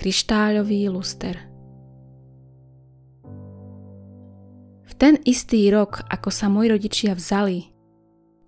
kryštáľový 0.00 0.88
luster. 0.88 1.36
V 4.88 4.92
ten 4.96 5.20
istý 5.28 5.68
rok, 5.68 6.08
ako 6.08 6.32
sa 6.32 6.48
moji 6.48 6.72
rodičia 6.72 7.12
vzali, 7.12 7.68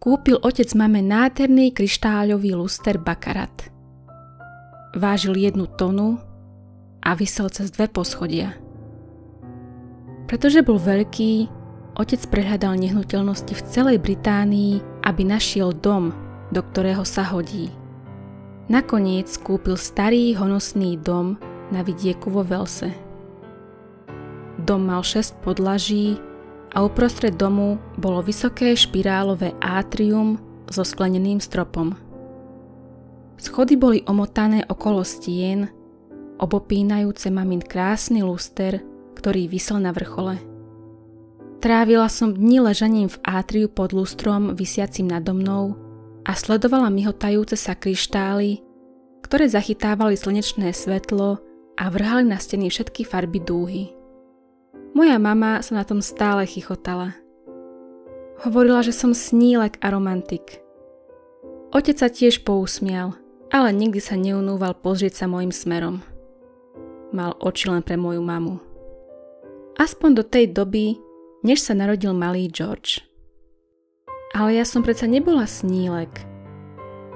kúpil 0.00 0.40
otec 0.40 0.72
mame 0.72 1.04
nádherný 1.04 1.76
kryštáľový 1.76 2.56
luster 2.56 2.96
Bakarat. 2.96 3.68
Vážil 4.96 5.36
jednu 5.36 5.68
tonu 5.76 6.16
a 7.04 7.12
vysel 7.12 7.52
cez 7.52 7.68
dve 7.68 7.84
poschodia. 7.92 8.56
Pretože 10.32 10.64
bol 10.64 10.80
veľký, 10.80 11.52
otec 12.00 12.20
prehľadal 12.32 12.80
nehnuteľnosti 12.80 13.52
v 13.52 13.64
celej 13.68 14.00
Británii, 14.00 15.04
aby 15.04 15.22
našiel 15.28 15.76
dom, 15.76 16.16
do 16.48 16.64
ktorého 16.64 17.04
sa 17.04 17.28
hodí. 17.28 17.81
Nakoniec 18.70 19.26
kúpil 19.42 19.74
starý 19.74 20.38
honosný 20.38 20.94
dom 21.02 21.34
na 21.74 21.82
vidieku 21.82 22.30
vo 22.30 22.46
Velse. 22.46 22.94
Dom 24.62 24.86
mal 24.86 25.02
6 25.02 25.42
podlaží 25.42 26.14
a 26.70 26.86
uprostred 26.86 27.34
domu 27.34 27.82
bolo 27.98 28.22
vysoké 28.22 28.78
špirálové 28.78 29.58
átrium 29.58 30.38
so 30.70 30.86
skleneným 30.86 31.42
stropom. 31.42 31.98
Schody 33.42 33.74
boli 33.74 34.06
omotané 34.06 34.62
okolo 34.70 35.02
stien, 35.02 35.66
obopínajúce 36.38 37.34
mamin 37.34 37.58
krásny 37.58 38.22
luster, 38.22 38.78
ktorý 39.18 39.50
vysel 39.50 39.82
na 39.82 39.90
vrchole. 39.90 40.38
Trávila 41.58 42.06
som 42.06 42.30
dni 42.30 42.62
ležaním 42.62 43.10
v 43.10 43.18
átriu 43.26 43.66
pod 43.66 43.90
lustrom 43.90 44.54
vysiacim 44.54 45.10
nado 45.10 45.34
mnou 45.34 45.81
a 46.22 46.32
sledovala 46.34 46.88
myhotajúce 46.90 47.58
sa 47.58 47.74
kryštály, 47.74 48.62
ktoré 49.26 49.50
zachytávali 49.50 50.14
slnečné 50.14 50.70
svetlo 50.70 51.42
a 51.78 51.84
vrhali 51.88 52.28
na 52.28 52.38
steny 52.38 52.70
všetky 52.70 53.02
farby 53.02 53.40
dúhy. 53.42 53.84
Moja 54.92 55.16
mama 55.16 55.64
sa 55.64 55.80
na 55.80 55.84
tom 55.88 56.04
stále 56.04 56.44
chichotala. 56.44 57.16
Hovorila, 58.44 58.84
že 58.84 58.92
som 58.92 59.16
snílek 59.16 59.80
a 59.80 59.88
romantik. 59.88 60.60
Otec 61.72 61.96
sa 61.96 62.12
tiež 62.12 62.44
pousmial, 62.44 63.16
ale 63.48 63.72
nikdy 63.72 64.02
sa 64.02 64.18
neunúval 64.18 64.76
pozrieť 64.76 65.24
sa 65.24 65.26
môjim 65.30 65.48
smerom. 65.48 66.04
Mal 67.16 67.32
oči 67.40 67.72
len 67.72 67.80
pre 67.80 67.96
moju 67.96 68.20
mamu. 68.20 68.60
Aspoň 69.80 70.10
do 70.20 70.24
tej 70.24 70.52
doby, 70.52 71.00
než 71.40 71.64
sa 71.64 71.72
narodil 71.72 72.12
malý 72.12 72.52
George. 72.52 73.00
Ale 74.32 74.56
ja 74.56 74.64
som 74.64 74.80
predsa 74.80 75.04
nebola 75.04 75.44
snílek. 75.44 76.08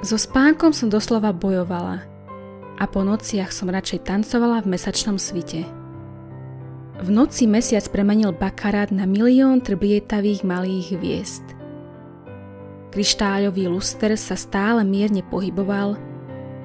So 0.05 0.20
spánkom 0.20 0.77
som 0.77 0.92
doslova 0.92 1.33
bojovala 1.33 2.05
a 2.77 2.84
po 2.84 3.00
nociach 3.00 3.48
som 3.48 3.72
radšej 3.72 4.05
tancovala 4.05 4.61
v 4.61 4.77
mesačnom 4.77 5.17
svite. 5.17 5.64
V 7.00 7.09
noci 7.09 7.48
mesiac 7.48 7.89
premenil 7.89 8.37
bakarát 8.37 8.92
na 8.92 9.09
milión 9.09 9.64
trblietavých 9.64 10.44
malých 10.44 10.87
hviezd. 10.97 11.44
Kryštáľový 12.92 13.69
luster 13.69 14.12
sa 14.17 14.37
stále 14.37 14.84
mierne 14.84 15.20
pohyboval, 15.25 15.97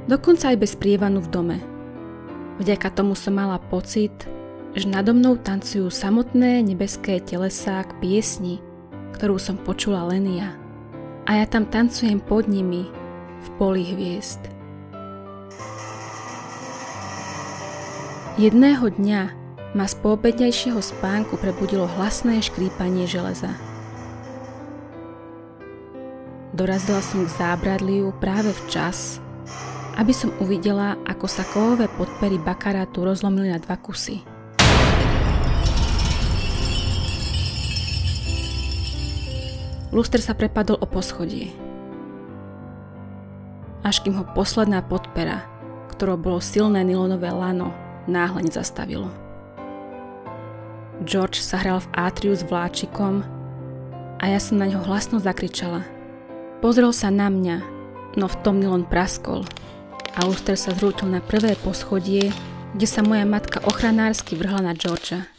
dokonca 0.07 0.51
aj 0.51 0.57
bez 0.59 0.75
prievanu 0.75 1.23
v 1.23 1.31
dome. 1.31 1.57
Vďaka 2.59 2.91
tomu 2.91 3.15
som 3.15 3.35
mala 3.35 3.59
pocit, 3.71 4.11
že 4.75 4.87
nado 4.87 5.11
mnou 5.11 5.35
tancujú 5.35 5.91
samotné 5.91 6.63
nebeské 6.63 7.19
telesá 7.23 7.83
k 7.83 7.91
piesni, 7.99 8.63
ktorú 9.21 9.37
som 9.37 9.53
počula 9.53 10.01
len 10.09 10.25
ja. 10.33 10.49
A 11.29 11.37
ja 11.37 11.45
tam 11.45 11.69
tancujem 11.69 12.17
pod 12.17 12.49
nimi, 12.49 12.89
v 13.37 13.47
poli 13.61 13.85
hviezd. 13.85 14.41
Jedného 18.41 18.89
dňa 18.89 19.21
ma 19.77 19.85
z 19.85 19.93
poobednejšieho 20.01 20.81
spánku 20.81 21.37
prebudilo 21.37 21.85
hlasné 21.85 22.41
škrípanie 22.41 23.05
železa. 23.05 23.53
Dorazila 26.57 27.05
som 27.05 27.21
k 27.21 27.29
zábradliu 27.37 28.17
práve 28.17 28.49
včas, 28.65 29.21
aby 30.01 30.17
som 30.17 30.33
uvidela, 30.41 30.97
ako 31.05 31.29
sa 31.29 31.45
kovové 31.53 31.85
podpery 31.93 32.41
bakarátu 32.41 33.05
rozlomili 33.05 33.53
na 33.53 33.61
dva 33.61 33.77
kusy. 33.77 34.30
Luster 39.91 40.23
sa 40.23 40.31
prepadol 40.31 40.79
o 40.79 40.87
poschodie. 40.87 41.51
Až 43.83 43.99
kým 43.99 44.15
ho 44.15 44.23
posledná 44.31 44.79
podpera, 44.79 45.43
ktorou 45.91 46.15
bolo 46.15 46.39
silné 46.39 46.87
nylonové 46.87 47.27
lano, 47.27 47.75
náhle 48.07 48.47
nezastavilo. 48.47 49.11
George 51.03 51.43
sa 51.43 51.59
hral 51.59 51.83
v 51.83 51.91
átriu 51.97 52.33
s 52.37 52.45
vláčikom 52.45 53.25
a 54.21 54.23
ja 54.29 54.39
som 54.39 54.61
na 54.61 54.69
ňo 54.69 54.85
hlasno 54.85 55.17
zakričala. 55.17 55.81
Pozrel 56.61 56.93
sa 56.93 57.09
na 57.09 57.27
mňa, 57.27 57.57
no 58.15 58.29
v 58.29 58.39
tom 58.45 58.61
nylon 58.61 58.85
praskol 58.85 59.43
a 60.13 60.19
luster 60.23 60.53
sa 60.53 60.71
zrútil 60.77 61.09
na 61.09 61.19
prvé 61.19 61.57
poschodie, 61.59 62.29
kde 62.77 62.87
sa 62.87 63.01
moja 63.01 63.25
matka 63.25 63.59
ochranársky 63.65 64.37
vrhla 64.37 64.61
na 64.61 64.73
Georgia. 64.77 65.30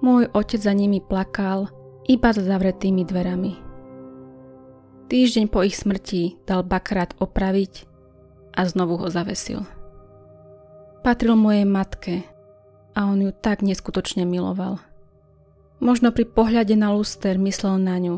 Môj 0.00 0.32
otec 0.32 0.60
za 0.60 0.72
nimi 0.72 1.04
plakal, 1.04 1.68
iba 2.08 2.32
za 2.32 2.40
zavretými 2.40 3.04
dverami. 3.04 3.52
Týždeň 5.12 5.46
po 5.52 5.60
ich 5.60 5.76
smrti 5.76 6.40
dal 6.46 6.64
bakrát 6.64 7.12
opraviť 7.18 7.84
a 8.54 8.64
znovu 8.64 8.96
ho 8.96 9.10
zavesil. 9.10 9.66
Patril 11.02 11.34
mojej 11.34 11.66
matke 11.66 12.22
a 12.94 13.10
on 13.10 13.20
ju 13.20 13.32
tak 13.34 13.60
neskutočne 13.60 14.22
miloval. 14.22 14.78
Možno 15.80 16.12
pri 16.12 16.28
pohľade 16.28 16.76
na 16.76 16.92
luster 16.92 17.40
myslel 17.40 17.80
na 17.80 17.96
ňu. 17.96 18.16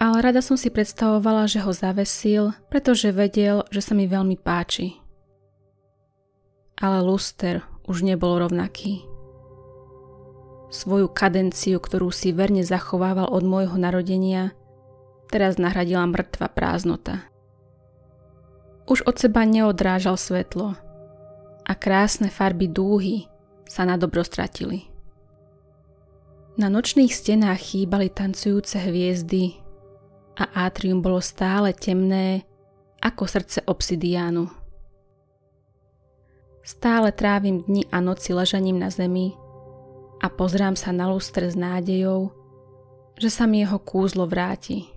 Ale 0.00 0.16
rada 0.24 0.40
som 0.40 0.56
si 0.56 0.72
predstavovala, 0.72 1.44
že 1.50 1.60
ho 1.60 1.74
zavesil, 1.74 2.56
pretože 2.72 3.12
vedel, 3.12 3.66
že 3.68 3.84
sa 3.84 3.92
mi 3.92 4.08
veľmi 4.08 4.38
páči. 4.40 4.96
Ale 6.80 7.04
luster 7.04 7.60
už 7.84 8.06
nebol 8.06 8.40
rovnaký. 8.40 9.09
Svoju 10.70 11.10
kadenciu, 11.10 11.82
ktorú 11.82 12.14
si 12.14 12.30
verne 12.30 12.62
zachovával 12.62 13.26
od 13.26 13.42
môjho 13.42 13.74
narodenia, 13.74 14.54
teraz 15.26 15.58
nahradila 15.58 16.06
mŕtva 16.06 16.46
prázdnota. 16.46 17.26
Už 18.86 19.02
od 19.02 19.18
seba 19.18 19.42
neodrážal 19.42 20.14
svetlo 20.14 20.78
a 21.66 21.72
krásne 21.74 22.30
farby 22.30 22.70
dúhy 22.70 23.26
sa 23.66 23.86
na 23.86 23.98
dobro 23.98 24.22
stratili. 24.22 24.86
Na 26.58 26.66
nočných 26.66 27.14
stenách 27.14 27.74
chýbali 27.74 28.10
tancujúce 28.10 28.82
hviezdy 28.82 29.58
a 30.38 30.66
atrium 30.66 31.02
bolo 31.02 31.22
stále 31.22 31.70
temné 31.74 32.46
ako 33.02 33.26
srdce 33.26 33.62
obsidiánu. 33.66 34.50
Stále 36.62 37.10
trávim 37.10 37.66
dni 37.66 37.90
a 37.90 37.98
noci 37.98 38.30
ležaním 38.36 38.78
na 38.78 38.90
zemi 38.90 39.34
a 40.20 40.26
pozrám 40.28 40.76
sa 40.76 40.92
na 40.92 41.08
lustre 41.08 41.48
s 41.48 41.56
nádejou, 41.56 42.30
že 43.16 43.32
sa 43.32 43.48
mi 43.48 43.64
jeho 43.64 43.80
kúzlo 43.80 44.28
vráti. 44.28 44.88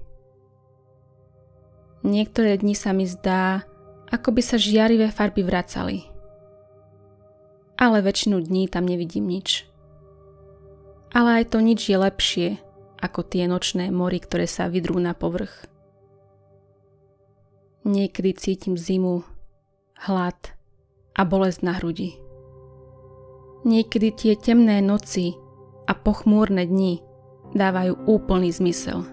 Niektoré 2.03 2.59
dni 2.59 2.75
sa 2.75 2.91
mi 2.91 3.07
zdá, 3.07 3.63
ako 4.11 4.35
by 4.35 4.41
sa 4.43 4.59
žiarivé 4.59 5.07
farby 5.09 5.39
vracali. 5.39 6.03
Ale 7.79 8.03
väčšinu 8.03 8.43
dní 8.43 8.67
tam 8.67 8.83
nevidím 8.83 9.25
nič. 9.25 9.63
Ale 11.15 11.41
aj 11.41 11.55
to 11.55 11.63
nič 11.63 11.87
je 11.87 11.97
lepšie, 11.97 12.47
ako 12.99 13.23
tie 13.23 13.47
nočné 13.47 13.91
mory, 13.91 14.19
ktoré 14.19 14.47
sa 14.47 14.67
vydrú 14.67 14.99
na 14.99 15.15
povrch. 15.15 15.67
Niekedy 17.83 18.31
cítim 18.39 18.75
zimu, 18.79 19.27
hlad 20.07 20.39
a 21.15 21.21
bolesť 21.27 21.59
na 21.67 21.75
hrudi. 21.79 22.15
Niekedy 23.63 24.11
tie 24.11 24.33
temné 24.35 24.83
noci 24.83 25.39
a 25.87 25.95
pochmúrne 25.95 26.67
dni 26.67 26.99
dávajú 27.55 27.95
úplný 28.09 28.51
zmysel. 28.51 29.07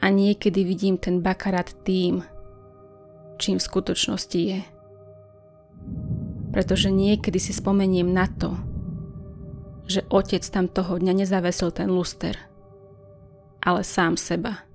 A 0.00 0.08
niekedy 0.08 0.64
vidím 0.64 0.96
ten 0.96 1.20
bakarát 1.20 1.68
tým, 1.84 2.24
čím 3.36 3.60
v 3.60 3.66
skutočnosti 3.68 4.40
je. 4.40 4.60
Pretože 6.48 6.88
niekedy 6.88 7.36
si 7.36 7.52
spomeniem 7.52 8.08
na 8.08 8.24
to, 8.24 8.56
že 9.84 10.06
otec 10.08 10.40
tam 10.48 10.70
toho 10.70 10.96
dňa 10.96 11.26
nezavesil 11.26 11.76
ten 11.76 11.92
luster, 11.92 12.38
ale 13.60 13.84
sám 13.84 14.16
seba. 14.16 14.69